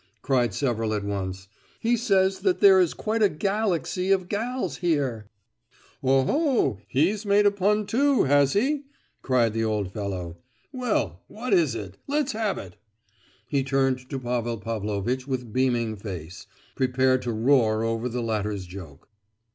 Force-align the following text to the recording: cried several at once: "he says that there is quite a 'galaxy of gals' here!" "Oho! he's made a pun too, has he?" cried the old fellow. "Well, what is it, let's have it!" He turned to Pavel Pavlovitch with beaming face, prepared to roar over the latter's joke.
cried 0.23 0.51
several 0.51 0.95
at 0.95 1.03
once: 1.03 1.47
"he 1.79 1.95
says 1.95 2.39
that 2.39 2.59
there 2.59 2.79
is 2.79 2.91
quite 2.95 3.21
a 3.21 3.29
'galaxy 3.29 4.09
of 4.11 4.27
gals' 4.29 4.77
here!" 4.77 5.27
"Oho! 6.01 6.79
he's 6.87 7.23
made 7.23 7.45
a 7.45 7.51
pun 7.51 7.85
too, 7.85 8.23
has 8.23 8.53
he?" 8.53 8.85
cried 9.21 9.53
the 9.53 9.63
old 9.63 9.93
fellow. 9.93 10.37
"Well, 10.71 11.21
what 11.27 11.53
is 11.53 11.75
it, 11.75 11.97
let's 12.07 12.31
have 12.31 12.57
it!" 12.57 12.77
He 13.47 13.63
turned 13.63 14.09
to 14.09 14.17
Pavel 14.17 14.57
Pavlovitch 14.57 15.27
with 15.27 15.53
beaming 15.53 15.95
face, 15.97 16.47
prepared 16.73 17.21
to 17.21 17.31
roar 17.31 17.83
over 17.83 18.09
the 18.09 18.23
latter's 18.23 18.65
joke. 18.65 19.07